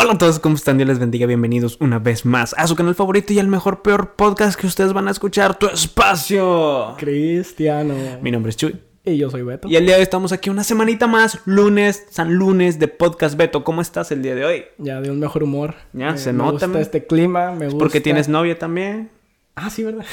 [0.00, 0.76] Hola a todos, ¿cómo están?
[0.78, 4.12] Dios les bendiga, bienvenidos una vez más a su canal favorito y al mejor peor
[4.14, 6.94] podcast que ustedes van a escuchar, Tu Espacio.
[6.98, 7.94] Cristiano.
[8.22, 8.76] Mi nombre es Chuy.
[9.04, 9.66] Y yo soy Beto.
[9.68, 13.36] Y el día de hoy estamos aquí una semanita más, lunes, San Lunes de Podcast
[13.36, 13.64] Beto.
[13.64, 14.64] ¿Cómo estás el día de hoy?
[14.78, 15.74] Ya de un mejor humor.
[15.92, 16.52] Ya, Me- se me nota.
[16.52, 16.82] gusta man.
[16.82, 17.78] este clima, me gusta.
[17.78, 19.10] Porque tienes novia también.
[19.56, 20.04] Ah, sí, ¿verdad?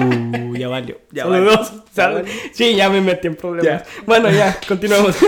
[0.00, 0.98] Uh, ya valió.
[1.12, 1.72] Ya Saludos.
[1.94, 2.18] valió.
[2.22, 3.82] Sal- Sí, ya me metí en problemas.
[4.06, 5.16] Bueno, ya, continuamos.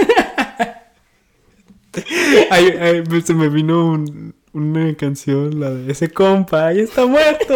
[2.50, 7.54] Ay, ay, se me vino un- una canción, la de ese compa, ya está muerto.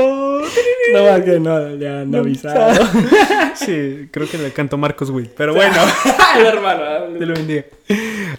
[0.93, 2.85] no, más que no, ya no avisado.
[3.55, 5.31] Sí, creo que le cantó Marcos Witt.
[5.37, 5.75] Pero bueno,
[6.35, 7.19] Ay, hermano.
[7.19, 7.65] te lo bendiga.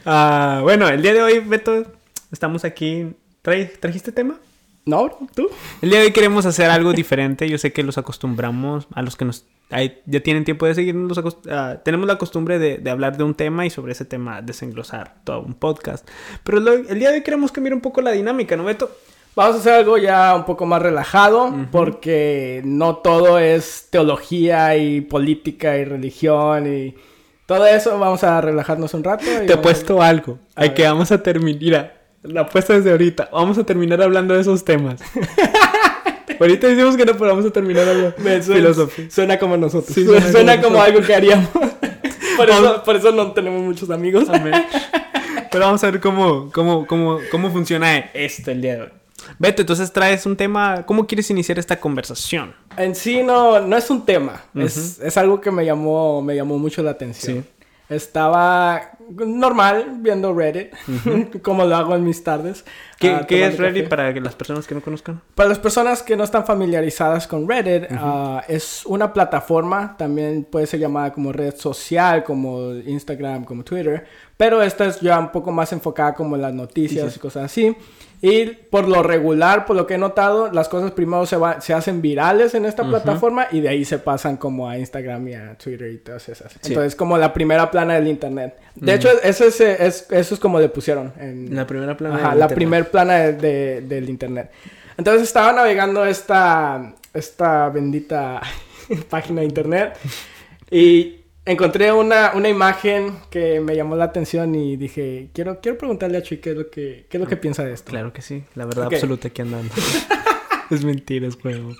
[0.05, 1.85] Ah, bueno, el día de hoy, Beto,
[2.31, 3.07] estamos aquí.
[3.43, 4.35] ¿Trae- ¿Trajiste tema?
[4.85, 5.49] No, tú.
[5.81, 7.47] El día de hoy queremos hacer algo diferente.
[7.47, 11.17] Yo sé que los acostumbramos, a los que nos ay, ya tienen tiempo de seguirnos,
[11.17, 14.41] los ah, tenemos la costumbre de, de hablar de un tema y sobre ese tema
[14.41, 16.07] desenglosar todo un podcast.
[16.43, 18.91] Pero lo- el día de hoy queremos cambiar un poco la dinámica, ¿no, Beto?
[19.35, 25.01] Vamos a hacer algo ya un poco más relajado, porque no todo es teología y
[25.01, 26.93] política y religión y
[27.47, 27.97] todo eso.
[27.97, 29.23] Vamos a relajarnos un rato.
[29.23, 30.37] y Te he vamos a- puesto algo.
[30.55, 32.02] A Hay que vamos a terminar.
[32.24, 33.29] La apuesta desde ahorita.
[33.32, 35.02] Vamos a terminar hablando de esos temas.
[36.40, 39.12] ahorita decimos que no, pero vamos a terminar hablando de filosofía.
[39.12, 39.93] suena como nosotros.
[39.93, 41.49] Sí, suena, suena como algo que haríamos.
[42.38, 44.30] por, eso, por eso no tenemos muchos amigos.
[44.30, 44.54] Amén.
[45.52, 48.90] Pero vamos a ver cómo, cómo, cómo, cómo funciona esto el día de hoy.
[49.37, 50.84] Beto, entonces traes un tema.
[50.85, 52.55] ¿Cómo quieres iniciar esta conversación?
[52.76, 54.41] En sí no, no es un tema.
[54.55, 57.43] es, es algo que me llamó, me llamó mucho la atención.
[57.43, 57.65] Sí.
[57.90, 60.73] Estaba normal viendo Reddit,
[61.41, 62.65] como lo hago en mis tardes.
[62.99, 63.90] ¿Qué, ah, qué es Reddit café.
[63.90, 65.22] para que las personas que no conozcan?
[65.35, 70.68] Para las personas que no están familiarizadas con Reddit, ah, es una plataforma, también puede
[70.68, 74.06] ser llamada como red social, como Instagram, como Twitter,
[74.38, 77.75] pero esta es ya un poco más enfocada como en las noticias y cosas así.
[78.25, 81.73] Y por lo regular, por lo que he notado, las cosas primero se, va- se
[81.73, 85.58] hacen virales en esta plataforma y de ahí se pasan como a Instagram y a
[85.58, 86.53] Twitter y todas esas.
[86.53, 86.59] Sí.
[86.69, 88.56] Entonces, como la primera plana del Internet.
[88.75, 92.16] De hecho, eso es, es- eso es como le pusieron en, La primera plana.
[92.16, 92.56] Ajá, del la internet.
[92.56, 94.52] primer plana de- de- del internet.
[94.97, 98.40] Entonces estaba navegando esta, esta bendita
[99.09, 99.97] página de internet
[100.72, 106.18] y encontré una, una imagen que me llamó la atención y dije, quiero, quiero preguntarle
[106.18, 107.90] a Chuy qué es lo que, qué es lo que piensa de esto.
[107.92, 108.44] Claro que sí.
[108.56, 108.94] La verdad Ok.
[108.94, 109.74] absoluta que andando.
[110.70, 111.72] es mentira, es juego.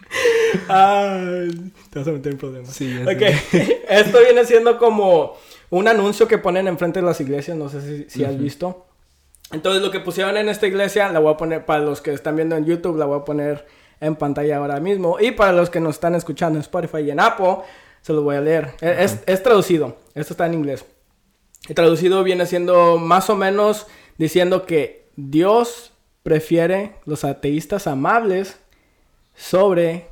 [0.68, 2.70] Ay, te vas a meter en problemas.
[2.74, 3.22] Sí, Ok,
[3.90, 5.36] esto viene siendo como
[5.70, 8.86] un anuncio que ponen enfrente de las iglesias, no sé si, si has visto.
[9.52, 12.36] Entonces lo que pusieron en esta iglesia, la voy a poner, para los que están
[12.36, 13.66] viendo en YouTube, la voy a poner
[14.00, 15.18] en pantalla ahora mismo.
[15.20, 17.58] Y para los que nos están escuchando en Spotify y en Apple,
[18.04, 18.76] se los voy a leer.
[18.82, 20.86] E- Es, es traducido, esto está en inglés.
[21.68, 23.88] Y traducido viene siendo más o menos
[24.20, 25.92] diciendo que Dios
[26.22, 28.60] prefiere los ateístas amables
[29.36, 30.06] sobre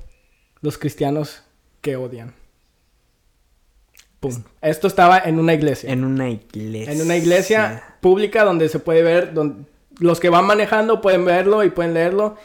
[0.61, 1.43] los cristianos
[1.81, 2.33] que odian.
[4.19, 4.43] Pum.
[4.61, 5.91] Esto estaba en una iglesia.
[5.91, 6.93] En una iglesia.
[6.93, 9.65] En una iglesia pública donde se puede ver, donde
[9.99, 12.37] los que van manejando pueden verlo y pueden leerlo.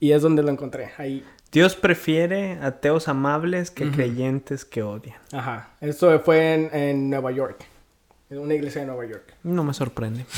[0.00, 0.90] Y es donde lo encontré.
[0.98, 1.24] Ahí.
[1.52, 5.16] Dios prefiere ateos amables que creyentes que odian.
[5.32, 5.68] Ajá.
[5.80, 7.64] Esto fue en, en Nueva York.
[8.30, 9.34] En una iglesia de Nueva York.
[9.42, 10.24] No me sorprende.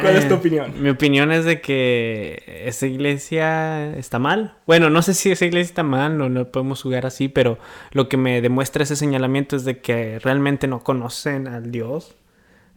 [0.00, 0.82] ¿Cuál es tu Eh, opinión?
[0.82, 4.54] Mi opinión es de que esa iglesia está mal.
[4.66, 7.58] Bueno, no sé si esa iglesia está mal, no lo podemos jugar así, pero
[7.90, 12.14] lo que me demuestra ese señalamiento es de que realmente no conocen al Dios.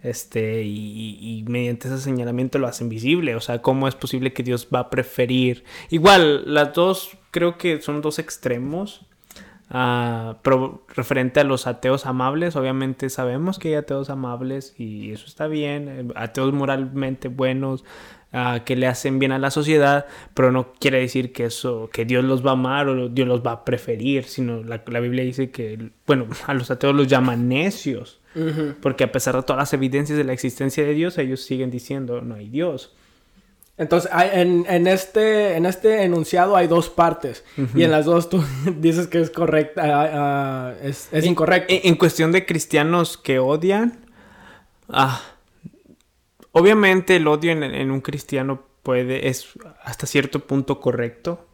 [0.06, 3.36] Este, y, y mediante ese señalamiento lo hacen visible.
[3.36, 5.64] O sea, ¿cómo es posible que Dios va a preferir?
[5.90, 9.06] Igual, las dos creo que son dos extremos.
[9.70, 15.26] Ah, pero referente a los ateos amables, obviamente sabemos que hay ateos amables y eso
[15.26, 17.84] está bien, ateos moralmente buenos,
[18.32, 20.06] ah, que le hacen bien a la sociedad,
[20.36, 23.44] pero no quiere decir que eso, que Dios los va a amar o Dios los
[23.44, 28.22] va a preferir, sino la, Biblia dice que, bueno, a los ateos los llaman necios,
[28.82, 32.22] porque a pesar de todas las evidencias de la existencia de Dios, ellos siguen diciendo
[32.22, 32.94] no hay Dios.
[33.78, 37.44] Entonces, hay- en, en este, en este enunciado hay dos partes.
[37.76, 38.42] Y en las dos tú
[38.78, 41.74] dices que es correcta, ah, ah, es, es incorrecto.
[41.74, 44.06] En, en cuestión de cristianos que odian,
[44.88, 45.22] ah,
[46.52, 49.50] obviamente el odio en, en un cristiano puede, es
[49.84, 51.46] hasta cierto punto correcto.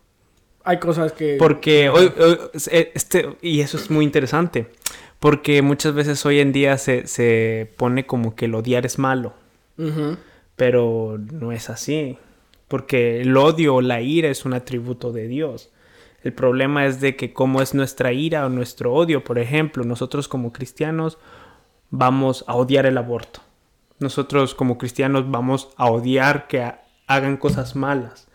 [0.63, 1.37] hay cosas que...
[1.39, 4.67] Porque hoy, hoy- este, y eso es muy interesante.
[5.21, 9.35] Porque muchas veces hoy en día se, se pone como que el odiar es malo.
[10.55, 12.17] Pero no es así.
[12.67, 15.69] Porque el odio o la ira es un atributo de Dios.
[16.23, 19.23] El problema es de que cómo es nuestra ira o nuestro odio.
[19.23, 21.19] Por ejemplo, nosotros como cristianos
[21.91, 23.41] vamos a odiar el aborto.
[23.99, 26.73] nosotros como cristianos vamos a odiar que
[27.05, 28.27] hagan cosas malas.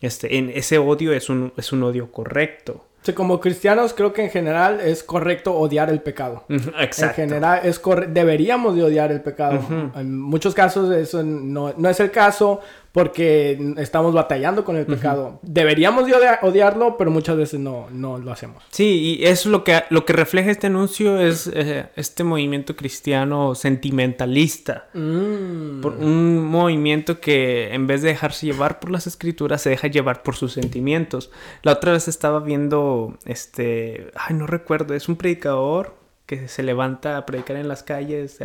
[0.00, 2.86] Este, en ese odio es un, es un odio correcto.
[3.02, 6.44] Sí, como cristianos creo que en general es correcto odiar el pecado.
[6.48, 7.20] Exacto.
[7.20, 9.60] En general es deberíamos de odiar el pecado.
[9.96, 12.60] En muchos casos eso no, no, es el caso
[12.92, 15.40] porque estamos batallando con el pecado.
[15.42, 16.12] Deberíamos de
[16.42, 18.62] odiarlo, pero muchas veces no, no lo hacemos.
[18.70, 23.54] Sí, y eso lo que, lo que refleja este anuncio es eh, este movimiento cristiano
[23.54, 24.88] sentimentalista.
[24.92, 25.84] Mm.
[26.00, 30.36] un movimiento que en vez de dejarse llevar por las escrituras, se deja llevar por
[30.36, 31.30] sus sentimientos.
[31.62, 35.96] La otra vez estaba viendo, este, ay, no recuerdo, es un predicador
[36.26, 38.38] que se levanta a predicar en las calles,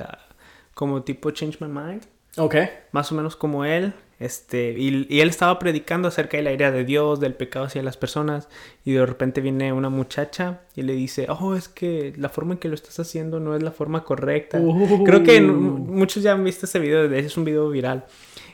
[0.74, 2.04] como tipo Change My Mind.
[2.38, 2.56] Ok.
[2.92, 3.94] Más o menos como él.
[4.19, 7.98] Este, y, él estaba predicando acerca de la ira de Dios, del pecado hacia las
[7.98, 8.50] personas,
[8.84, 12.60] y de repente viene una muchacha y le dice, oh, es que la forma en
[12.60, 14.60] que lo estás haciendo no es la forma correcta.
[15.06, 18.06] Creo que muchos ya han visto ese video, de es un video viral.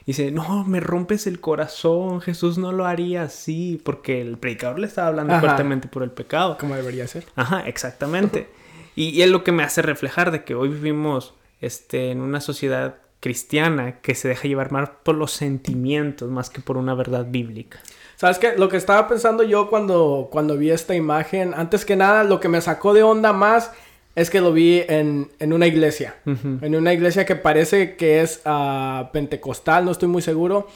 [0.01, 4.79] Y dice, no, me rompes el corazón, Jesús no lo haría así, porque el predicador
[4.79, 6.57] le estaba hablando fuertemente por el pecado.
[6.57, 7.23] Como debería ser.
[7.37, 8.49] Ajá, exactamente.
[8.97, 12.41] y, y, es lo que me hace reflejar de que hoy vivimos este, en una
[12.41, 17.25] sociedad cristiana que se deja llevar más por los sentimientos más que por una verdad
[17.25, 17.79] bíblica.
[18.17, 18.55] ¿Sabes qué?
[18.57, 22.49] Lo que estaba pensando yo cuando, cuando vi esta imagen, antes que nada, lo que
[22.49, 23.71] me sacó de onda más
[24.13, 26.15] es que lo vi en, una iglesia.
[26.25, 30.67] En una iglesia que parece que es uh, pentecostal, no estoy muy seguro.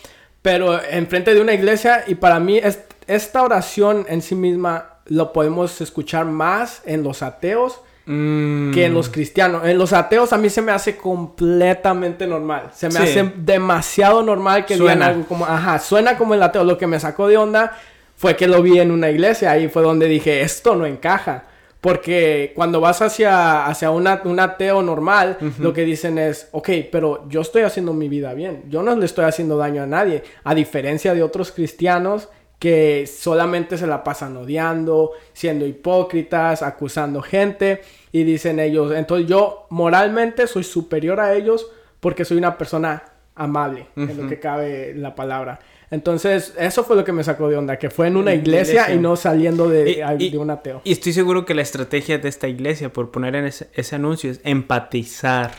[0.41, 2.61] Pero enfrente de una iglesia y para mí
[3.07, 8.71] esta oración en sí misma lo podemos escuchar más en los ateos Mm.
[8.73, 9.65] que en los cristianos.
[9.65, 12.69] En los ateos a mí se me hace completamente normal.
[12.73, 16.63] Se me hace demasiado normal que digan algo como, ajá, suena como el ateo.
[16.63, 17.77] Lo que me sacó de onda
[18.15, 19.51] fue que lo vi en una iglesia.
[19.51, 21.43] Ahí fue donde dije, esto no encaja.
[21.81, 27.41] Porque cuando vas hacia, hacia un ateo normal, lo que dicen es, ok, pero yo
[27.41, 28.63] estoy haciendo mi vida bien.
[28.69, 30.23] Yo no le estoy haciendo daño a nadie.
[30.45, 37.81] A diferencia de otros cristianos que solamente se la pasan odiando, siendo hipócritas, acusando gente
[38.17, 41.69] y dicen ellos, entonces yo moralmente soy superior a ellos
[41.99, 43.03] porque soy una persona
[43.35, 45.59] amable, en lo que cabe la palabra.
[45.91, 48.97] Entonces, eso fue lo que me sacó de onda, que fue en una iglesia, y
[48.97, 50.81] no saliendo de, de, un ateo.
[50.83, 54.41] Y estoy seguro que la estrategia de esta iglesia, por poner en ese, anuncio, es
[54.43, 55.51] empatizar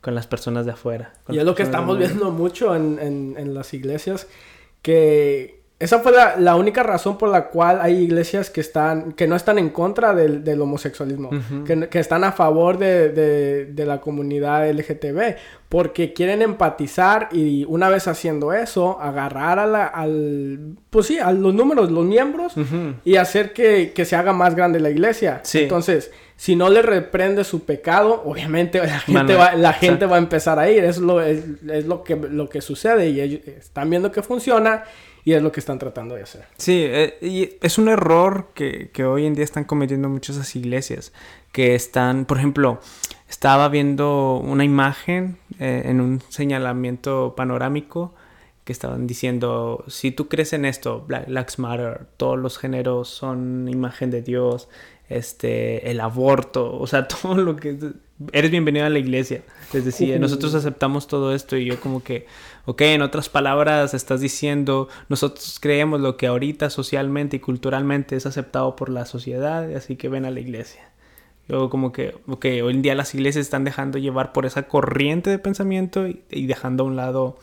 [0.00, 1.14] con las personas de afuera.
[1.30, 4.28] Y es lo que estamos viendo mucho en, en, en las iglesias,
[4.82, 9.36] que esa fue la, única razón por la cual hay iglesias que están que no
[9.36, 11.28] están en contra del, homosexualismo,
[11.66, 15.36] que, están a favor de, la comunidad LGTB,
[15.68, 21.30] porque quieren empatizar y una vez haciendo eso, agarrar a la, al, pues sí, a
[21.32, 22.54] los números, los miembros
[23.04, 25.42] y hacer que, se haga más grande la iglesia.
[25.52, 30.18] Entonces, si no le reprende su pecado, obviamente la gente, va, la gente va a
[30.18, 30.82] empezar a ir.
[30.82, 34.84] Es lo, es, es lo, que, lo que sucede y ellos están viendo que funciona
[35.24, 36.44] y es lo que están tratando de hacer.
[36.58, 41.12] Sí, eh, y es un error que, hoy en día están cometiendo muchas iglesias.
[41.50, 42.80] Que están, por ejemplo,
[43.28, 48.14] estaba viendo una imagen eh, en un señalamiento panorámico
[48.64, 53.68] que estaban diciendo, si tú crees en esto, Black Lives Matter, todos los géneros son
[53.68, 54.68] imagen de Dios,
[55.08, 57.78] este, el aborto, o sea, todo lo que...
[58.32, 59.42] Eres bienvenido a la iglesia.
[59.72, 62.26] Es decir, nosotros aceptamos todo esto y yo como que,
[62.64, 68.26] ok, en otras palabras estás diciendo, nosotros creemos lo que ahorita socialmente y culturalmente es
[68.26, 70.90] aceptado por la sociedad, así que ven a la iglesia.
[71.48, 75.30] Luego como que, ok, hoy en día las iglesias están dejando llevar por esa corriente
[75.30, 77.36] de pensamiento y, y dejando a un lado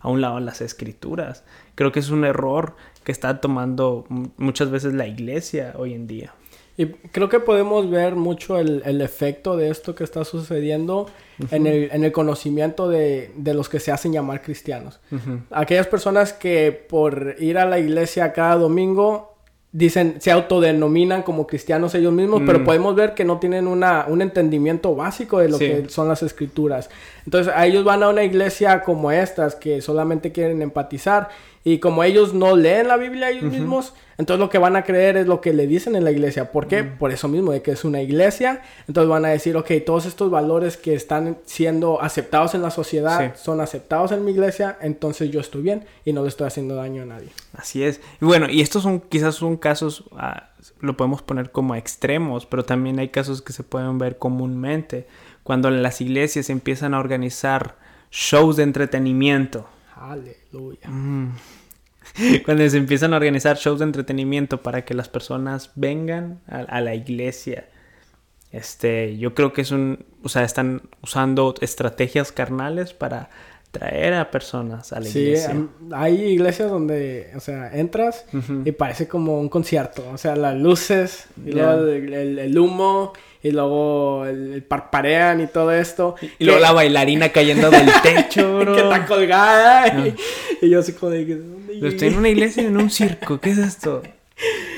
[0.00, 1.42] a un lado las escrituras.
[1.74, 6.32] Creo que es un error que está tomando muchas veces la iglesia hoy en día.
[6.76, 11.06] Y creo que podemos ver mucho el, el efecto de esto que está sucediendo
[11.50, 15.00] en, el, en, el, conocimiento de, de, los que se hacen llamar cristianos.
[15.50, 19.36] Aquellas personas que por ir a la iglesia cada domingo
[19.76, 22.64] dicen, se autodenominan como cristianos ellos mismos, pero mm.
[22.64, 26.88] podemos ver que no tienen una, un entendimiento básico de lo que son las escrituras.
[27.26, 31.28] Entonces, a ellos van a una iglesia como estas, que solamente quieren empatizar,
[31.66, 35.16] y como ellos no leen la Biblia ellos mismos, entonces lo que van a creer
[35.16, 36.52] es lo que le dicen en la iglesia.
[36.52, 36.84] ¿Por qué?
[36.84, 38.62] Por eso mismo, de que es una iglesia.
[38.86, 43.34] Entonces van a decir, ok, todos estos valores que están siendo aceptados en la sociedad
[43.34, 47.02] son aceptados en mi iglesia, entonces yo estoy bien y no le estoy haciendo daño
[47.02, 47.30] a nadie.
[47.52, 48.00] Así es.
[48.22, 52.64] Y bueno, y estos son quizás son casos, ah, lo podemos poner como extremos, pero
[52.64, 55.08] también hay casos que se pueden ver comúnmente.
[55.42, 57.74] Cuando las iglesias empiezan a organizar
[58.12, 59.66] shows de entretenimiento.
[59.96, 60.88] Aleluya.
[60.88, 61.32] Mm.
[62.44, 66.94] Cuando se empiezan a organizar shows de entretenimiento para que las personas vengan a, la
[66.94, 67.66] iglesia.
[68.52, 73.28] Este, yo creo que es un, o sea, están usando estrategias carnales para
[73.70, 75.50] traer a personas a la iglesia.
[75.50, 78.24] Sí, hay iglesias donde, o sea, entras
[78.64, 80.04] y parece como un concierto.
[80.12, 86.14] O sea, las luces, y luego el, humo, y luego el, parparean y todo esto.
[86.38, 88.74] Y, luego la bailarina cayendo del techo, bro.
[88.74, 90.14] que está colgada.
[90.62, 91.24] Y, yo así como de...
[91.80, 93.40] ¿dónde estoy en una iglesia en un circo.
[93.40, 94.02] ¿Qué es esto?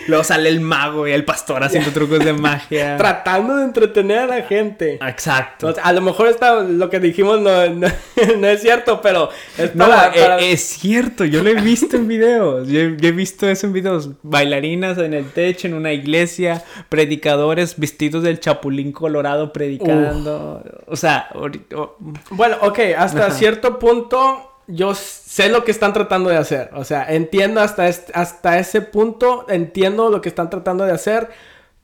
[0.07, 2.97] Luego sale el mago y el pastor haciendo trucos de magia.
[2.99, 4.99] Tratando de entretener a la gente.
[5.07, 5.75] Exacto.
[5.83, 7.87] a lo mejor está, lo que dijimos no,
[8.47, 9.29] es cierto, pero
[9.59, 11.25] es No, e, Es, cierto.
[11.27, 12.69] Yo lo he visto en videos.
[12.69, 14.11] Yo, he visto eso en videos.
[14.23, 16.65] Bailarinas en el techo, en una iglesia.
[16.89, 20.63] Predicadores vestidos del chapulín colorado predicando.
[20.87, 21.29] O sea...
[22.31, 22.79] Bueno, ok.
[22.97, 26.71] Hasta cierto punto yo sé lo que están tratando de hacer.
[26.75, 31.29] O sea, entiendo hasta, hasta ese punto, entiendo lo que están tratando de hacer.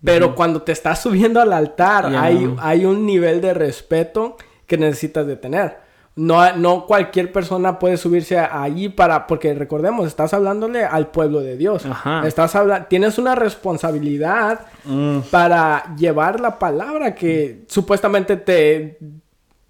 [0.04, 4.36] Pero cuando te estás subiendo al altar, hay, hay un nivel de respeto
[4.66, 5.78] que necesitas de tener.
[6.16, 11.56] No, no cualquier persona puede subirse allí para, porque recordemos, estás hablándole al pueblo de
[11.56, 11.84] Dios.
[12.24, 15.20] Estás hablando, tienes una responsabilidad mm.
[15.30, 18.98] para llevar la palabra que supuestamente te,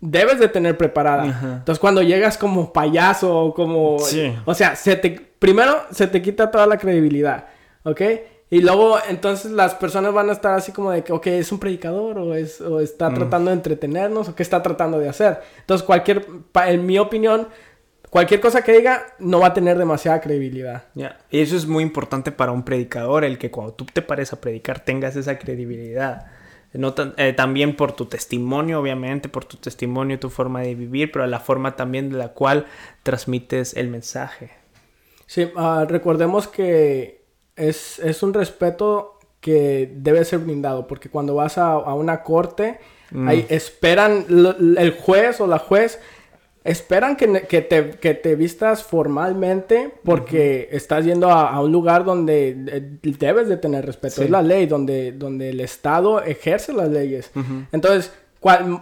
[0.04, 1.25] debes de tener preparada.
[1.25, 3.96] Entonces cuando llegas como payaso o como...
[4.44, 5.11] O sea, se te...
[5.38, 7.46] Primero se te quita toda la credibilidad,
[7.82, 8.00] ¿ok?
[8.50, 11.58] Y luego entonces las personas van a estar así como de que, ok, es un
[11.58, 13.14] predicador o, es, o está mm.
[13.14, 15.40] tratando de entretenernos o qué está tratando de hacer.
[15.61, 16.26] Entonces cualquier,
[16.66, 17.49] en mi opinión,
[18.11, 20.84] cualquier cosa que diga no va a tener demasiada credibilidad.
[20.94, 24.32] Ya, y eso es muy importante para un predicador, el que cuando tú te pares
[24.32, 26.26] a predicar tengas esa credibilidad.
[26.75, 31.38] Eh, también por tu testimonio, obviamente, por tu testimonio, tu forma de vivir, pero la
[31.38, 32.66] forma también de la cual
[33.04, 34.50] transmites el mensaje.
[35.26, 37.23] Sí, ah, recordemos que
[37.54, 42.81] es, un respeto que debe ser brindado, porque cuando vas a, una corte,
[43.12, 43.28] mm.
[43.28, 46.00] ahí esperan el juez o la juez
[46.64, 52.99] esperan que, te, que, te, vistas formalmente porque estás yendo a, un lugar donde eh,
[53.02, 54.23] debes de tener respeto.
[54.23, 57.30] Es la ley, donde, donde el Estado ejerce las leyes.
[57.71, 58.12] Entonces,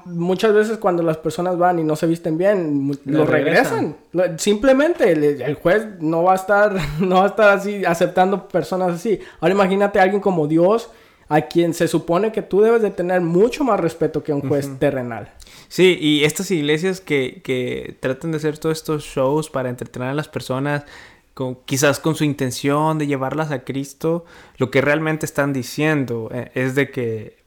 [0.07, 3.97] muchas veces cuando las personas van y no se visten bien, lo regresan.
[4.37, 9.19] Simplemente el, juez no va a estar, no va a estar así aceptando personas así.
[9.41, 10.91] Ahora imagínate a alguien como Dios
[11.33, 14.69] a quien se supone que tú debes de tener mucho más respeto que un juez
[14.79, 15.33] terrenal.
[15.69, 20.15] Sí, y estas iglesias que, que tratan de hacer todos estos shows para entretener a
[20.15, 20.85] las personas,
[21.33, 24.27] con, quizás con su intención de llevarlas a Cristo,
[24.59, 27.42] lo que realmente están diciendo eh, es de que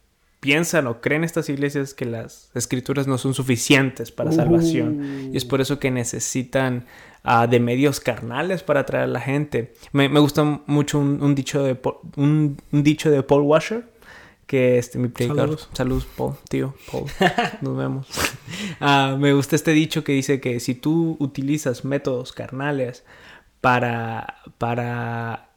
[0.46, 5.32] piensan o creen estas iglesias que las escrituras no son suficientes para salvación.
[5.34, 6.86] Y es por eso que necesitan
[7.24, 9.74] uh, de medios carnales para atraer a la gente.
[9.92, 11.80] Me, me gusta mucho un, un dicho de
[12.16, 13.86] un, un, dicho de Paul Washer
[14.46, 15.58] que este mi predicador.
[15.74, 16.06] Saludos.
[16.16, 17.06] Paul tío Paul.
[17.62, 18.08] Nos vemos.
[18.80, 23.04] Uh, me gusta este dicho que dice que si tú utilizas métodos carnales
[23.62, 25.50] para para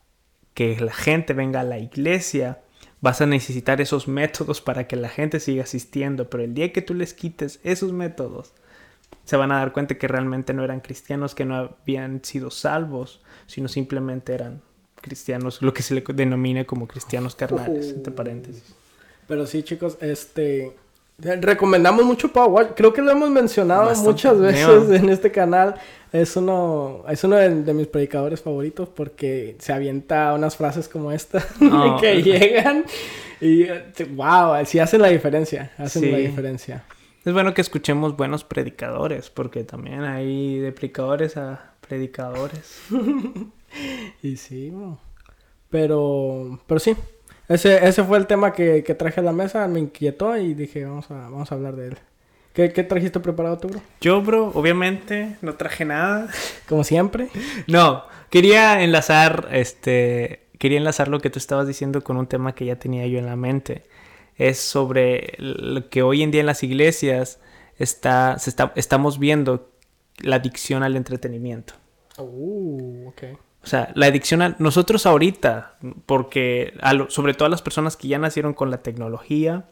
[0.55, 2.61] que la gente venga a la iglesia
[3.01, 6.83] vas a necesitar esos métodos para que la gente siga asistiendo pero el día que
[6.83, 8.53] tú les quites esos métodos
[9.25, 13.21] se van a dar cuenta que realmente no eran cristianos, que no habían sido salvos,
[13.47, 14.63] sino simplemente eran
[15.03, 18.75] cristianos, lo que se le denomina como cristianos carnales, entre paréntesis.
[19.27, 20.75] Pero sí, chicos, este
[21.19, 25.75] recomendamos mucho Power Creo que lo hemos mencionado muchas veces en este canal.
[26.13, 31.45] Es uno, es uno de, mis predicadores favoritos porque se avienta unas frases como esta
[32.01, 32.85] que llegan
[33.41, 33.67] y
[34.15, 36.85] wow, sí hacen la diferencia, hacen la diferencia.
[37.25, 42.81] Es bueno que escuchemos buenos predicadores, porque también hay de predicadores a predicadores.
[44.23, 44.73] y sí,
[45.69, 46.97] pero, pero sí,
[47.49, 51.11] ese, ese fue el tema que, traje a la mesa, me inquietó y dije, vamos
[51.11, 51.99] a, vamos a hablar de él.
[52.53, 53.81] ¿Qué, ¿Qué, trajiste preparado tú, bro?
[54.01, 56.29] Yo, bro, obviamente no traje nada.
[56.69, 57.29] Como siempre.
[57.67, 62.65] no, quería enlazar, este, quería enlazar lo que tú estabas diciendo con un tema que
[62.65, 63.85] ya tenía yo en la mente
[64.39, 67.41] es sobre lo que hoy en día en las iglesias
[67.77, 69.73] está, se está, estamos viendo
[70.21, 71.75] la adicción al entretenimiento.
[72.17, 73.37] Uh, okay.
[73.69, 75.75] O sea, la adicción a nosotros ahorita,
[76.07, 76.73] porque
[77.11, 79.67] sobre todo las personas que ya nacieron con la tecnología,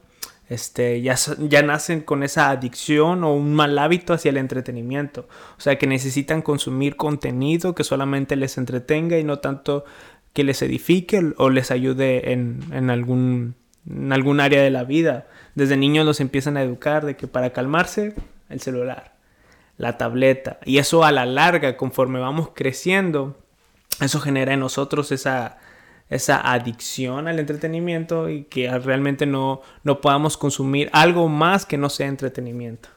[0.49, 1.15] este, ya,
[1.63, 5.27] nacen con esa adicción o un mal hábito hacia el entretenimiento.
[5.57, 9.83] O sea, que necesitan consumir contenido que solamente les entretenga y no tanto
[10.31, 15.25] que les edifique o les ayude en, en en algún área de la vida.
[15.55, 18.13] Desde niños los empiezan a educar de que para calmarse,
[18.47, 19.15] el celular,
[19.75, 20.59] la tableta.
[20.65, 23.35] Y eso a la larga, conforme vamos creciendo,
[24.01, 25.57] eso genera en nosotros esa,
[26.09, 31.89] esa adicción al entretenimiento y que realmente no, no podamos consumir algo más que no
[31.89, 32.89] sea entretenimiento.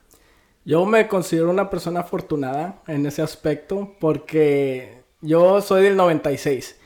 [0.65, 6.79] Yo me considero una persona afortunada en ese aspecto porque yo soy del 96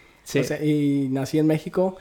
[0.62, 1.97] y nací en México.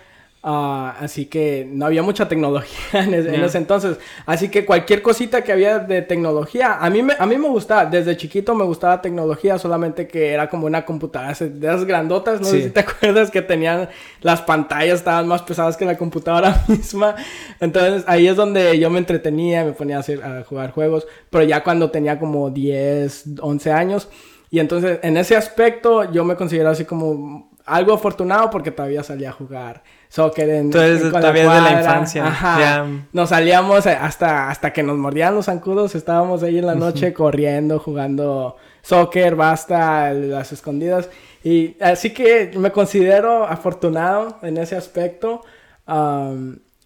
[0.45, 3.97] Ah, así que no había mucha tecnología en ese, entonces.
[4.25, 7.85] Así que cualquier cosita que había de tecnología, a mí, me, a mí me gustaba.
[7.85, 12.41] Desde chiquito me gustaba tecnología, solamente que era como una computadora de esas grandotas.
[12.41, 13.87] No sé si te acuerdas que tenían
[14.19, 17.15] las pantallas, estaban más pesadas que la computadora misma.
[17.61, 21.07] Entonces ahí es donde yo me entretenía, me ponía a, hacer, a jugar juegos.
[21.29, 24.09] Pero ya cuando tenía como 10, 11 años.
[24.51, 29.29] Y entonces en ese aspecto yo me considero así como algo afortunado porque todavía salía
[29.29, 32.27] a jugar soccer en, Entonces, todavía de la infancia.
[32.27, 32.85] Ajá.
[33.13, 37.79] Nos salíamos hasta, hasta que nos mordían los zancudos, estábamos ahí en la noche corriendo,
[37.79, 41.09] jugando soccer, basta, las escondidas.
[41.43, 45.41] Y así que me considero afortunado en ese aspecto.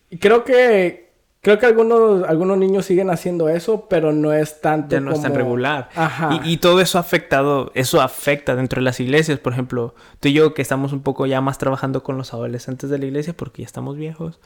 [0.09, 1.06] y creo que
[1.47, 5.21] Creo que algunos, algunos niños siguen haciendo eso, pero no es tanto Ya no es
[5.21, 5.87] tan regular.
[5.95, 6.41] Ajá.
[6.43, 9.39] Y, todo eso ha afectado, eso afecta dentro de las iglesias.
[9.39, 12.89] Por ejemplo, tú y yo que estamos un poco ya más trabajando con los adolescentes
[12.89, 14.41] de la iglesia porque ya estamos viejos.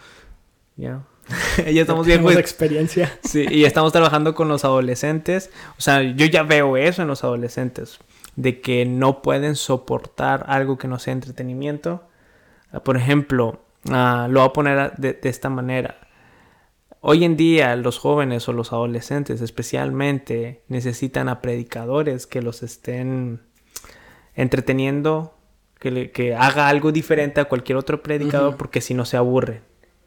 [0.76, 1.02] Ya.
[1.58, 2.24] ya estamos viejos.
[2.24, 3.12] Tenemos experiencia.
[3.24, 5.50] sí, y estamos trabajando con los adolescentes.
[5.80, 7.98] O sea, yo ya veo eso en los adolescentes.
[8.36, 12.04] De que no pueden soportar algo que no sea entretenimiento.
[12.84, 16.11] Por ejemplo, uh, lo voy a poner de esta manera
[17.04, 23.42] Hoy en día los jóvenes o los adolescentes especialmente necesitan a predicadores que los estén
[24.36, 25.34] entreteniendo,
[25.80, 29.62] que, que haga algo diferente a cualquier otro predicador porque si no se aburren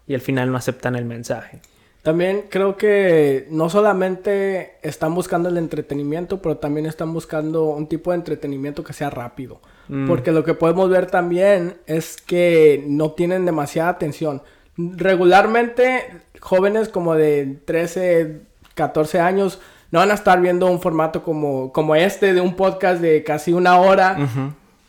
[0.07, 1.61] y al final no aceptan el mensaje.
[2.05, 8.11] También creo que no solamente están buscando el entretenimiento, pero también están buscando un tipo
[8.11, 9.63] de entretenimiento que sea rápido.
[9.89, 10.07] Mm.
[10.07, 14.43] Porque lo que podemos ver también es que no tienen demasiada atención.
[14.77, 18.41] Regularmente jóvenes como de 13,
[18.75, 23.01] 14 años no van a estar viendo un formato como, como este de un podcast
[23.01, 24.17] de casi una hora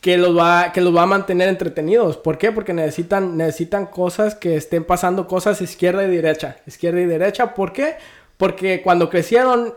[0.02, 2.18] que, los va, que los va a mantener entretenidos.
[2.18, 2.52] ¿Por qué?
[2.52, 6.58] Porque necesitan, necesitan cosas que estén pasando cosas izquierda y derecha.
[6.66, 7.54] Izquierda y derecha.
[7.54, 7.98] ¿Por qué?
[8.38, 9.76] Porque cuando crecieron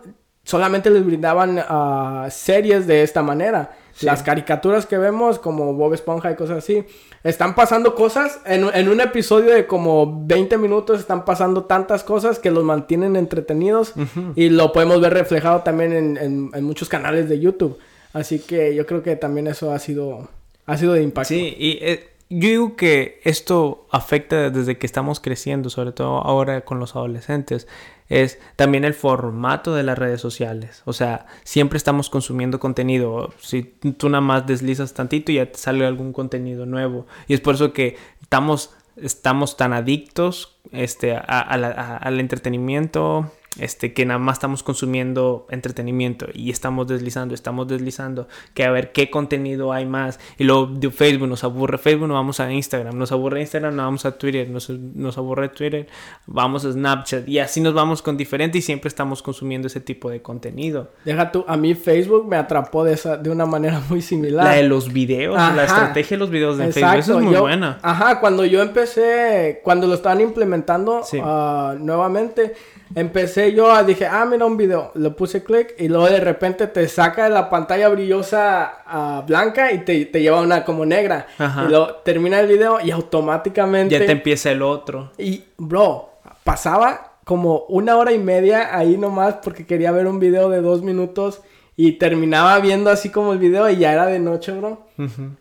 [0.49, 3.77] solamente les brindaban uh, series de esta manera.
[4.01, 6.87] Las caricaturas que vemos, como Bob Esponja y cosas así,
[7.25, 8.41] están pasando cosas.
[8.47, 13.95] En, un episodio de como 20 minutos están pasando tantas cosas que los mantienen entretenidos.
[14.35, 17.79] Y lo podemos ver reflejado también en, muchos canales de YouTube.
[18.13, 20.29] Así que yo creo que también eso ha sido,
[20.67, 21.29] ha sido de impacto.
[21.29, 26.63] Sí, y eh, yo digo que esto afecta desde que estamos creciendo, sobre todo ahora
[26.63, 27.67] con los adolescentes
[28.09, 30.83] es también el formato de las redes sociales.
[30.85, 33.33] O sea, siempre estamos consumiendo contenido.
[33.41, 37.07] Si tú nada más deslizas tantito, ya te sale algún contenido nuevo.
[37.27, 44.19] Y es por eso que estamos, estamos tan adictos este, al entretenimiento este, que nada
[44.19, 49.87] más estamos consumiendo entretenimiento y estamos deslizando, estamos deslizando, que a ver qué contenido hay
[49.87, 50.19] más.
[50.39, 53.85] Y luego de Facebook nos aburre Facebook, nos vamos a Instagram, nos aburre Instagram, nos
[53.85, 55.87] vamos a Twitter, nos, nos aburre Twitter,
[56.27, 60.11] vamos a Snapchat y así nos vamos con diferente y siempre estamos consumiendo ese tipo
[60.11, 60.91] de contenido.
[61.05, 64.45] Deja tú, a mí Facebook me atrapó de, esa, de una manera muy similar.
[64.45, 67.79] La de los videos, la estrategia de los videos de Facebook, eso es muy buena.
[67.83, 72.55] Ajá, cuando yo empecé, cuando lo estaban implementando ah, nuevamente,
[72.95, 74.93] Empecé yo, dije, ah, mira un video.
[74.95, 79.73] Le puse clic y luego de repente te saca de la pantalla brillosa uh, blanca
[79.73, 81.27] y te, te, lleva una como negra.
[81.39, 83.99] Y luego termina el video y automáticamente.
[83.99, 85.13] Ya te empieza el otro.
[85.19, 86.11] Y, bro,
[86.45, 90.83] pasaba como una hora y media ahí nomás porque quería ver un video de dos
[90.83, 91.43] minutos
[91.77, 94.87] y terminaba viendo así como el video y ya era de noche, bro.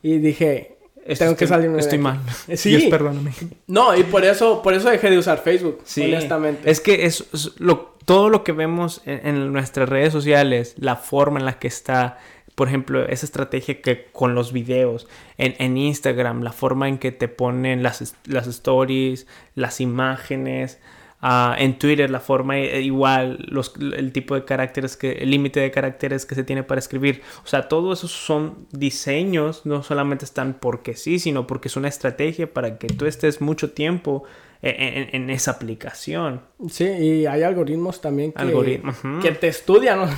[0.04, 0.77] Y dije,
[1.16, 2.20] tengo que salirme Estoy mal.
[2.56, 2.88] Sí.
[2.90, 3.32] perdóname.
[3.68, 6.04] No, y por eso, por eso dejé de usar Facebook, sí.
[6.04, 6.70] honestamente.
[6.70, 7.26] Es que es,
[7.58, 12.20] lo, todo lo que vemos en, nuestras redes sociales, la forma en la que está,
[12.56, 17.12] por ejemplo, esa estrategia que con los videos, en, en Instagram, la forma en que
[17.12, 20.80] te ponen las, las stories, las imágenes,
[21.20, 25.60] Ah, en Twitter la forma eh, igual, los, el tipo de caracteres que, el límite
[25.60, 27.24] de caracteres que se tiene para escribir.
[27.44, 31.88] O sea, todo eso son diseños, no solamente están porque sí, sino porque es una
[31.88, 34.26] estrategia para que tú estés mucho tiempo
[34.62, 36.42] e, en, esa aplicación.
[36.70, 38.82] Sí, y hay algoritmos también que,
[39.22, 40.10] que te estudian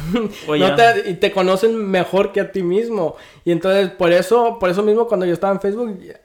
[1.05, 3.15] y te conocen mejor que a ti mismo.
[3.45, 6.17] Y entonces, por eso, por eso mismo, cuando yo estaba en Facebook eh,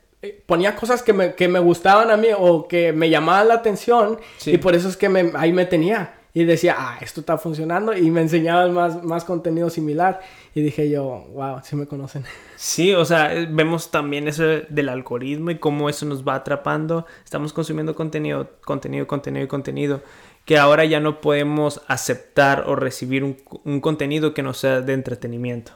[0.47, 4.19] ponía cosas que me, que me, gustaban a mí o que me llamaban la atención
[4.45, 6.15] y por eso es que me, ahí me tenía.
[6.33, 10.21] y decía, ah, esto está funcionando y me enseñaban más, más contenido similar
[10.55, 12.25] y dije yo, wow, sí me conocen.
[12.57, 17.05] Sí, o sea, vemos también eso del algoritmo y cómo eso nos va atrapando.
[17.23, 20.03] Estamos consumiendo contenido, contenido, contenido y contenido
[20.45, 24.93] que ahora ya no podemos aceptar o recibir un, un contenido que no sea de
[24.93, 25.73] entretenimiento.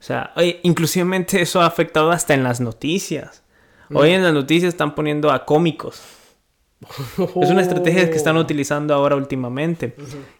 [0.00, 3.42] O sea, inclusivamente eso ha afectado hasta en las noticias.
[3.92, 6.02] Hoy en las noticias están poniendo a cómicos.
[7.18, 8.40] Es una estrategia que están oh.
[8.40, 9.94] utilizando ahora últimamente.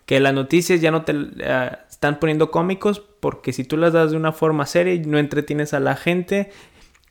[0.07, 4.13] Que las noticias ya no te eh, están poniendo cómicos porque si tú las das
[4.13, 6.51] de una forma seria no entretienes a la gente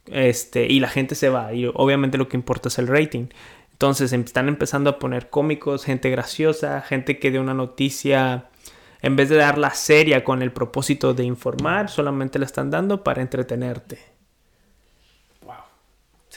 [0.08, 1.54] este, y la gente se va.
[1.54, 3.28] Y obviamente lo que importa es el rating.
[3.71, 8.49] Entonces em, están empezando a poner cómicos, gente graciosa, gente que dé una noticia
[9.02, 13.21] en vez de darla seria con el propósito de informar, solamente la están dando para
[13.21, 14.09] entretenerte.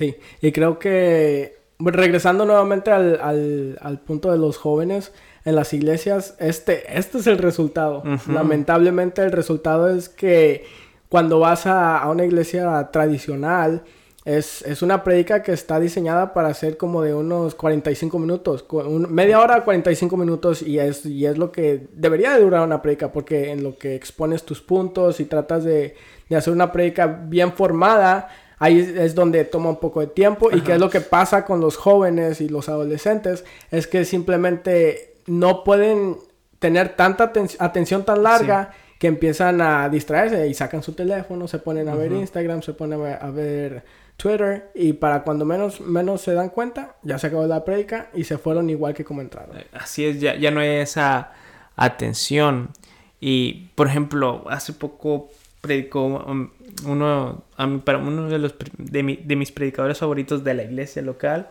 [0.02, 5.12] Sí, y creo que regresando nuevamente al, punto de los jóvenes
[5.44, 8.02] en las iglesias, este, este es el resultado.
[8.26, 10.64] Lamentablemente el resultado es que
[11.08, 13.84] cuando vas a, a una iglesia tradicional,
[14.24, 18.64] es, es, una predica que está diseñada para ser como de unos 45 minutos,
[19.08, 23.12] media hora, 45 minutos y es, y es lo que debería de durar una predica
[23.12, 25.94] porque en lo que expones tus puntos y tratas de,
[26.28, 28.28] de hacer una predica bien formada,
[28.62, 31.60] ahí es donde toma un poco de tiempo y qué es lo que pasa con
[31.60, 36.16] los jóvenes y los adolescentes, es que simplemente no pueden
[36.60, 38.70] tener tanta atención tan larga.
[39.00, 43.02] que empiezan a distraerse y sacan su teléfono, se ponen a ver Instagram, se ponen
[43.20, 43.82] a ver
[44.16, 48.22] Twitter y para cuando menos, menos se dan cuenta, ya se acabó la predica y
[48.22, 49.58] se fueron igual que como entraron.
[49.58, 51.32] Eh, así es, ya, ya no hay esa
[51.74, 52.70] atención.
[53.18, 55.30] Y, por ejemplo, hace poco
[55.62, 56.50] predicó um,
[56.84, 57.44] uno,
[57.84, 61.50] para uno de, los, de, mis predicadores favoritos de la iglesia local,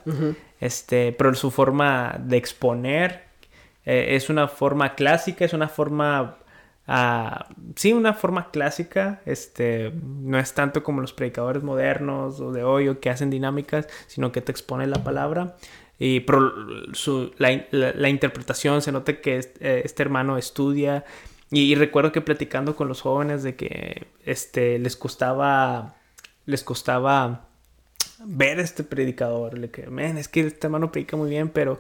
[0.59, 3.23] este, pero su forma de exponer
[3.85, 6.37] eh, es una forma clásica, es una forma
[7.75, 12.89] sí, una forma clásica, este, no es tanto como los predicadores modernos o de hoy
[12.89, 15.55] o que hacen dinámicas, sino que te expone la palabra.
[15.99, 16.25] Y
[16.93, 21.05] su, la, interpretación se nota que este, este hermano estudia.
[21.51, 25.95] Y, recuerdo que platicando con los jóvenes de que este, les costaba,
[26.45, 27.47] les costaba
[28.23, 29.57] ver este predicador.
[29.57, 29.87] Le que,
[30.17, 31.79] es que este hermano predica muy bien, pero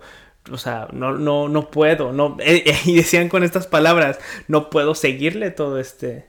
[0.51, 2.37] o sea, no, no, no puedo, no,
[2.85, 6.25] y decían con estas palabras, no puedo seguirle todo este,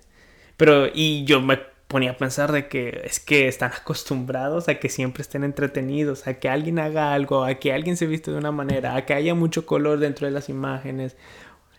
[0.57, 4.88] pero, y yo me ponía a pensar de que es que están acostumbrados a que
[4.88, 8.52] siempre estén entretenidos, a que alguien haga algo, a que alguien se viste de una
[8.52, 11.16] manera, a que haya mucho color dentro de las imágenes,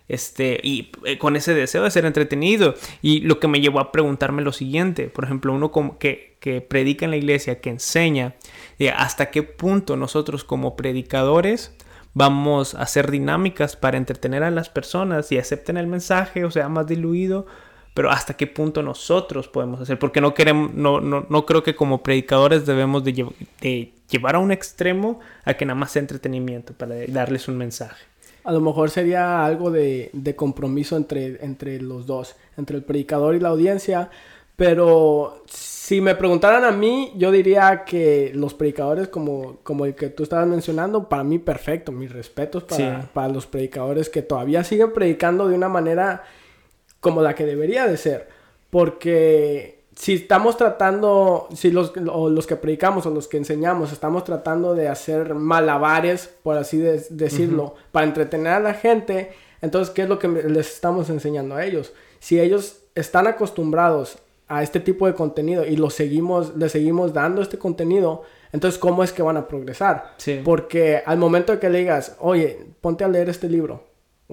[0.08, 2.76] este, y eh, con ese deseo de ser entretenido.
[3.02, 6.62] Y lo que me llevó a preguntarme lo siguiente, por ejemplo, uno como que, que
[6.62, 8.36] predica en la iglesia, que enseña,
[8.80, 11.76] eh, hasta qué punto nosotros como predicadores
[12.14, 16.70] vamos a hacer dinámicas para entretener a las personas y acepten el mensaje o sea
[16.70, 17.48] más diluido,
[17.94, 21.76] pero hasta qué punto nosotros podemos hacer, porque no queremos, no, no, no creo que
[21.76, 26.96] como predicadores debemos de, llevar a un extremo a que nada más sea entretenimiento para
[27.08, 28.04] darles un mensaje.
[28.44, 33.36] A lo mejor sería algo de, de compromiso entre, entre los dos, entre el predicador
[33.36, 34.10] y la audiencia,
[34.56, 40.10] pero si me preguntaran a mí, yo diría que los predicadores como, como el que
[40.10, 44.94] tú estabas mencionando, para mí perfecto, mis respetos para, para los predicadores que todavía siguen
[44.94, 46.24] predicando de una manera
[47.00, 48.30] como la que debería de ser.
[48.70, 54.76] Porque si estamos tratando, si los, los que predicamos o los que enseñamos estamos tratando
[54.76, 60.20] de hacer malabares, por así decirlo, para entretener a la gente, entonces, ¿qué es lo
[60.20, 61.94] que les estamos enseñando a ellos?
[62.20, 67.42] Si ellos están acostumbrados a este tipo de contenido y lo seguimos, le seguimos dando
[67.42, 70.16] este contenido, entonces ¿cómo es que van a progresar?
[70.44, 73.84] Porque al momento de que le digas, oye, ponte a leer este libro,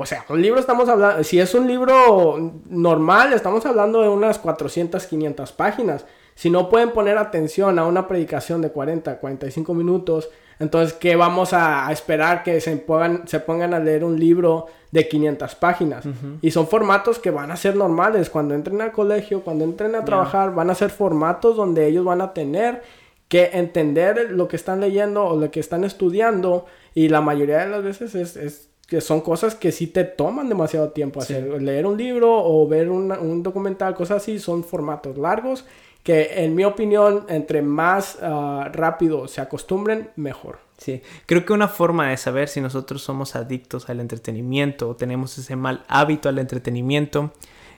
[0.01, 4.39] o sea, un libro estamos hablando, si es un libro normal, estamos hablando de unas
[4.39, 6.07] 400, 500 páginas.
[6.35, 11.55] Si no pueden poner atención a una predicación de 40, 45 minutos, entonces, ¿qué vamos
[11.55, 16.05] a, esperar que se pongan, se pongan a leer un libro de 500 páginas?
[16.43, 18.29] Y son formatos que van a ser normales.
[18.29, 22.21] Cuando entren al colegio, cuando entren a trabajar, van a ser formatos donde ellos van
[22.21, 22.83] a tener
[23.29, 26.67] que entender lo que están leyendo o lo que están estudiando.
[26.95, 30.90] Y la mayoría de las veces es, que son cosas que sí te toman demasiado
[30.90, 31.62] tiempo hacer.
[31.62, 35.64] Leer un libro o ver un documental, cosas así, son formatos largos
[36.03, 40.59] que en mi opinión, entre más ah, rápido se acostumbren, mejor.
[40.79, 45.37] Sí, creo que una forma de saber si nosotros somos adictos al entretenimiento o tenemos
[45.37, 47.33] ese mal hábito al entretenimiento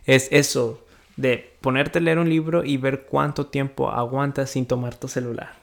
[0.06, 0.78] es eso,
[1.16, 5.54] de ponerte a leer un libro y ver cuánto tiempo aguantas sin tomar tu celular.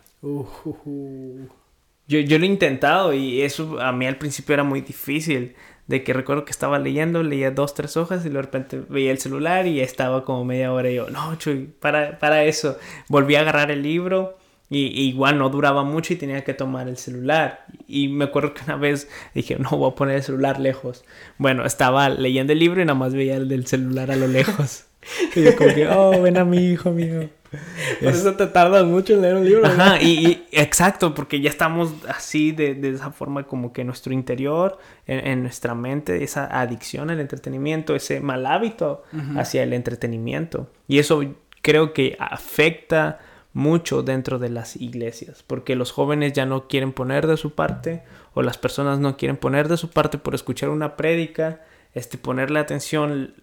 [2.09, 5.55] Yo, yo lo he intentado y eso a mí al principio era muy difícil
[5.87, 9.19] de que recuerdo que estaba leyendo, leía dos, tres hojas y de repente veía el
[9.19, 12.77] celular y estaba como media hora y yo, no, Chuy, para, para eso.
[13.07, 14.37] Volví a agarrar el libro
[14.69, 17.65] y, igual no duraba mucho y tenía que tomar el celular.
[17.87, 21.03] Y me acuerdo que una vez dije, no, voy a poner el celular lejos.
[21.39, 24.85] Bueno, estaba leyendo el libro y nada más veía el del celular a lo lejos.
[25.35, 27.29] y yo como que, oh, ven a mi hijo, amigo.
[28.01, 29.65] Por eso te tardas mucho en leer un libro.
[29.65, 34.77] Ajá, y, exacto, porque ya estamos así de, de, esa forma como que nuestro interior,
[35.07, 39.03] en, nuestra mente, esa adicción al entretenimiento, ese mal hábito
[39.35, 40.69] hacia el entretenimiento.
[40.87, 41.23] Y eso
[41.61, 43.19] creo que afecta
[43.53, 48.03] mucho dentro de las iglesias, porque los jóvenes ya no quieren poner de su parte
[48.33, 51.61] o las personas no quieren poner de su parte por escuchar una prédica,
[51.93, 53.33] este, ponerle atención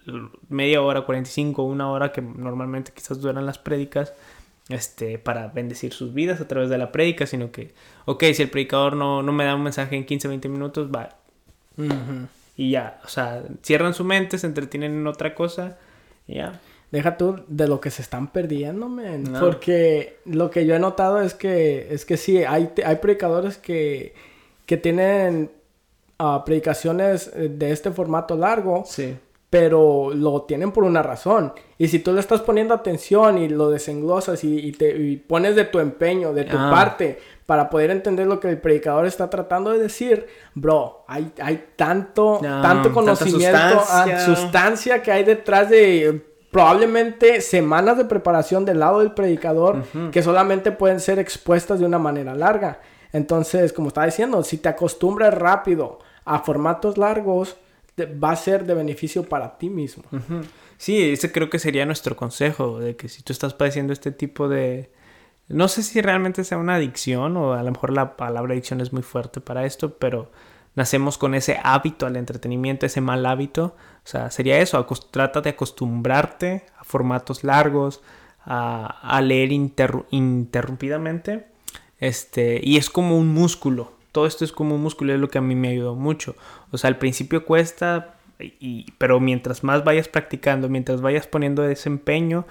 [0.49, 4.13] media hora, 45, una hora que normalmente quizás duran las prédicas,
[4.69, 7.73] este, para bendecir sus vidas a través de la prédica, sino que,
[8.05, 11.09] ok, si el predicador no, no me da un mensaje en 15, 20 minutos, va.
[12.55, 15.77] Y ya, o sea, cierran su mente, se entretienen en otra cosa
[16.27, 16.59] y ya.
[16.91, 19.33] Deja tú de lo que se están perdiendo, men.
[19.39, 24.15] Porque lo que yo he notado es que, es que sí, hay, hay predicadores que,
[24.65, 25.51] que tienen
[26.19, 28.83] uh, predicaciones eh, de este formato largo.
[28.85, 29.17] Sí.
[29.49, 31.53] Pero lo tienen por una razón.
[31.77, 35.79] Y si tú le estás poniendo atención y lo desenglosas y, te pones de tu
[35.79, 36.69] empeño, de tu ah.
[36.69, 41.65] parte, para poder entender lo que el predicador está tratando de decir, bro, hay, hay
[41.77, 44.19] tanto, tanto conocimiento, sustancia.
[44.19, 50.71] sustancia que hay detrás de probablemente semanas de preparación del lado del predicador que solamente
[50.73, 52.81] pueden ser expuestas de una manera larga.
[53.13, 57.57] Entonces, como estaba diciendo, si te acostumbras rápido a formatos largos,
[58.01, 60.03] va a ser de beneficio para ti mismo.
[60.77, 64.47] Sí, ese creo que sería nuestro consejo, de que si tú estás padeciendo este tipo
[64.47, 64.91] de...
[65.47, 68.91] No sé si realmente sea una adicción o a lo mejor la palabra adicción es
[68.91, 70.29] muy fuerte para esto, pero
[70.75, 73.75] nacemos con ese hábito al entretenimiento, ese mal hábito.
[74.03, 78.01] O sea, sería eso, trata de acostumbrarte a formatos largos,
[78.45, 81.47] a, leer interrumpidamente.
[81.97, 83.96] Este, y es como un músculo.
[84.17, 86.35] Todo esto es como un músculo, es lo que a mí me ayudó mucho.
[86.71, 92.47] O sea, al principio cuesta, y, pero mientras más vayas practicando, mientras vayas poniendo desempeño,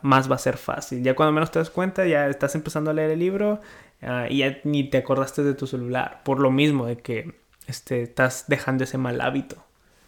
[0.00, 1.02] más va a ser fácil.
[1.02, 3.60] Ya cuando menos te das cuenta, ya estás empezando a leer el libro
[4.00, 6.22] ah, y ya ni te acordaste de tu celular.
[6.24, 7.34] Por lo mismo de que
[7.66, 9.56] este, estás dejando ese mal hábito.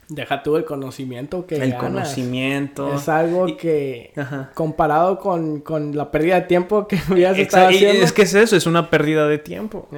[0.08, 2.94] Deja tú el conocimiento que El conocimiento.
[2.94, 4.14] Es algo que,
[4.54, 5.62] comparado con,
[5.94, 8.02] la pérdida de tiempo que hubieras estado haciendo...
[8.02, 9.90] Es que es eso, es una pérdida de tiempo.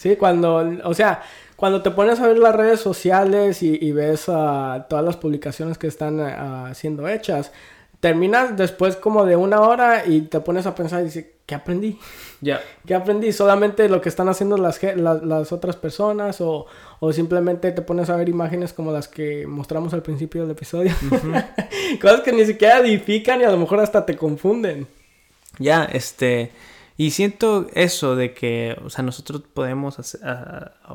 [0.00, 1.20] Sí, cuando, o sea,
[1.56, 6.20] cuando te pones a ver las redes sociales y, ves todas las publicaciones que están
[6.20, 7.52] uh, siendo hechas,
[8.00, 11.98] terminas después como de una hora y te pones a pensar y dices, ¿qué aprendí?
[12.40, 12.62] Ya.
[12.86, 13.30] ¿Qué aprendí?
[13.30, 16.40] ¿Solamente lo que están haciendo las, las, otras personas?
[16.40, 16.64] O,
[17.12, 20.94] simplemente te pones a ver imágenes como las que mostramos al principio del episodio?
[22.00, 24.86] Cosas que ni siquiera edifican y a lo mejor hasta te confunden.
[25.58, 26.52] Ya, este...
[27.00, 29.96] Y siento eso de que, o sea, nosotros podemos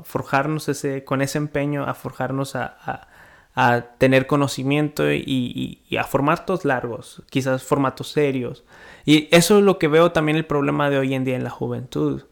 [0.03, 3.07] forjarnos ese, con ese empeño, a forjarnos a
[3.55, 8.65] a tener conocimiento y, a formatos largos, quizás formatos serios.
[9.05, 11.49] Y eso es lo que veo también el problema de hoy en día en la
[11.49, 12.23] juventud,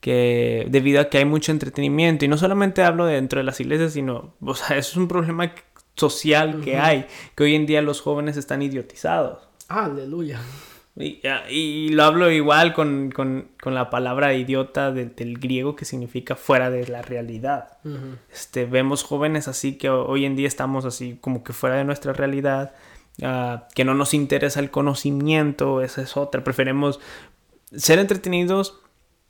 [0.00, 3.92] que debido a que hay mucho entretenimiento, y no solamente hablo dentro de las iglesias,
[3.92, 5.52] sino, o sea, eso es un problema
[5.94, 7.06] social que hay,
[7.36, 9.46] que hoy en día los jóvenes están idiotizados.
[9.68, 10.40] Aleluya.
[10.94, 13.12] Y, lo hablo igual con,
[13.64, 17.78] la palabra idiota del griego que significa fuera de la realidad.
[18.30, 22.12] este, vemos jóvenes así que hoy en día estamos así como que fuera de nuestra
[22.12, 22.74] realidad,
[23.22, 26.44] ah, que no nos interesa el conocimiento, esa es otra.
[26.44, 27.00] Preferimos
[27.74, 28.80] ser entretenidos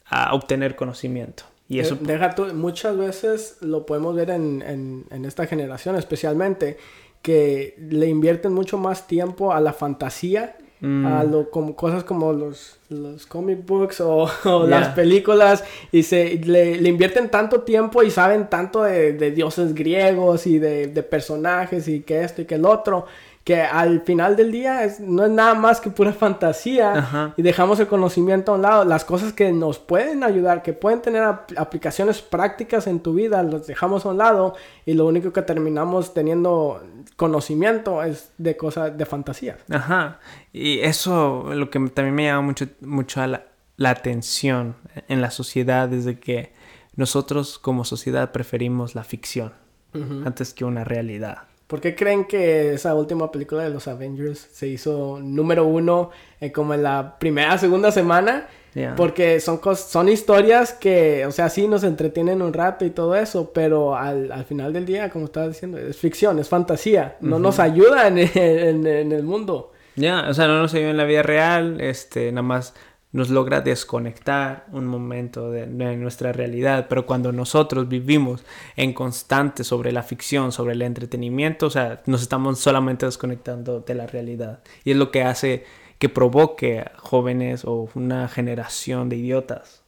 [0.07, 1.45] a obtener conocimiento.
[1.69, 1.95] Y eso...
[1.95, 6.77] Deja tú, muchas veces lo podemos ver en, en esta generación especialmente,
[7.23, 11.31] que le invierten mucho más tiempo a la fantasía a mm.
[11.31, 14.29] lo, como, cosas como los, los comic books o,
[14.67, 20.59] las películas y se le, invierten tanto tiempo y saben tanto de, dioses griegos y
[20.59, 23.07] de, de, personajes y que esto y que el otro
[23.45, 27.81] que al final del día es, no es nada más que pura fantasía y dejamos
[27.81, 28.85] el conocimiento a un lado.
[28.85, 31.23] Las cosas que nos pueden ayudar, que pueden tener
[31.57, 34.55] aplicaciones prácticas en tu vida, los dejamos a un lado
[34.87, 36.83] y lo único que terminamos teniendo
[37.17, 39.59] conocimiento es de cosas de fantasía.
[39.71, 40.21] Ajá.
[40.53, 44.77] Y eso lo que también me llama mucho, mucho a la, la atención
[45.09, 46.53] en la sociedad es de que
[46.95, 49.53] nosotros como sociedad preferimos la ficción
[50.25, 51.52] antes que una realidad.
[51.73, 56.53] ¿Por qué creen que esa última película de los Avengers se hizo número uno eh,
[56.53, 58.47] como en la primera, segunda semana?
[58.95, 63.53] Porque son, son historias que, o sea, sí nos entretienen un rato y todo eso,
[63.55, 67.59] pero al, al final del día, como estaba diciendo, es ficción, es fantasía, no nos
[67.59, 69.73] ayuda en, en, el mundo.
[69.97, 72.75] Ya, o sea, no nos ayuda en la vida real, este, nada más
[73.13, 78.43] nos logra desconectar un momento de, nuestra realidad, pero cuando nosotros vivimos
[78.75, 83.95] en constante sobre la ficción, sobre el entretenimiento, o sea, nos estamos solamente desconectando de
[83.95, 84.61] la realidad.
[84.85, 85.65] Y es lo que hace
[85.99, 89.83] que provoque jóvenes o una generación de idiotas.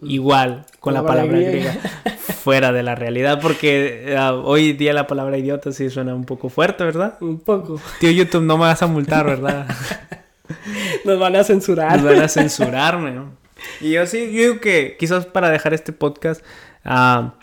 [0.00, 1.72] Igual con la palabra griega,
[2.18, 6.48] fuera de la realidad, porque ah, hoy día la palabra idiota sí suena un poco
[6.48, 7.18] fuerte, ¿verdad?
[7.20, 7.80] Un poco.
[7.98, 9.66] Tío YouTube, no me vas a multar, ¿verdad?
[11.04, 11.96] Nos van a censurar.
[11.96, 13.22] Nos van a censurarme.
[13.80, 16.44] Y yo sí, yo digo que quizás para dejar este podcast,
[16.84, 17.34] ah,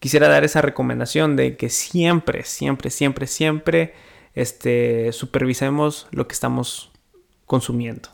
[0.00, 3.94] quisiera dar esa recomendación de que siempre, siempre, siempre, siempre,
[4.34, 6.90] este, supervisemos lo que estamos
[7.46, 8.08] consumiendo.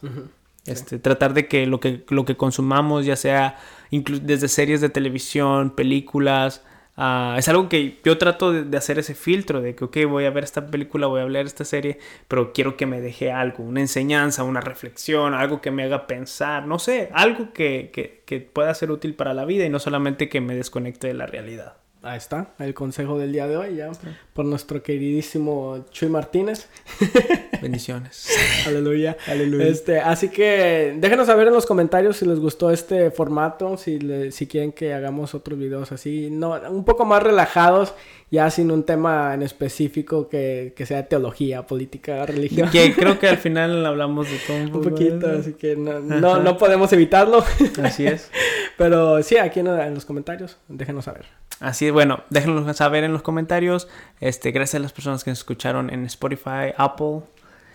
[0.67, 3.59] Este, Tratar de que lo, que lo que consumamos, ya sea
[3.91, 6.63] desde series de televisión, películas,
[6.99, 10.45] ah, es algo que yo trato de, hacer ese filtro de que, voy a ver
[10.45, 14.45] esta película, voy a ver esta serie, pero quiero que me deje algo, una enseñanza,
[14.45, 18.91] una reflexión, algo que me haga pensar, no sé, algo que, que, que pueda ser
[18.91, 21.77] útil para la vida y no solamente que me desconecte de la realidad.
[22.01, 23.91] Ahí está, el consejo del día de hoy, ya
[24.33, 26.69] por nuestro queridísimo Chuy Martínez.
[27.61, 28.29] Bendiciones.
[28.69, 29.17] aleluya.
[29.27, 29.67] Aleluya.
[29.67, 33.99] Este, así que déjenos saber en los comentarios si les gustó este formato, si,
[34.31, 37.95] si quieren que hagamos otros videos así, no, un poco más relajados,
[38.31, 42.71] ya sin un tema en específico que, que sea teología, política, religión.
[42.71, 46.39] Que creo que al final hablamos de todo un, un poquito, así que no, no,
[46.39, 47.45] no, podemos evitarlo.
[47.83, 48.31] Así es.
[48.77, 51.27] Pero sí, aquí en, en los comentarios, déjenos saber.
[51.61, 53.89] Así es, bueno, déjenlo saber en los comentarios.
[54.21, 57.21] Este, gracias a las personas que nos escucharon en Spotify, Apple.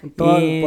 [0.03, 0.63] y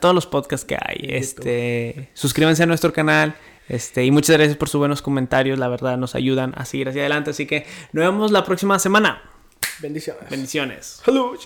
[0.00, 0.98] todos los podcasts que hay.
[1.00, 3.34] Este, suscríbanse a nuestro canal.
[3.68, 5.58] Este, y muchas gracias por sus buenos comentarios.
[5.58, 7.30] La verdad nos ayudan a seguir hacia adelante.
[7.30, 9.22] Así que nos vemos la próxima semana.
[9.80, 10.30] Bendiciones.
[10.30, 11.00] Bendiciones.
[11.04, 11.38] Salud.